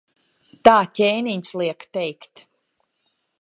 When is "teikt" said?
1.99-2.43